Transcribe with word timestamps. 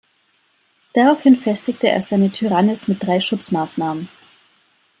Daraufhin 0.95 1.35
festigte 1.35 1.87
er 1.87 2.01
seine 2.01 2.31
Tyrannis 2.31 2.87
mit 2.87 3.03
drei 3.03 3.19
Schutzmaßnahmen. 3.19 4.09